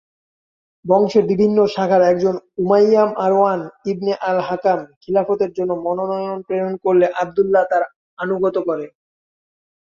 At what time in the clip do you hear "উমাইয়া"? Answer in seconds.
2.57-3.03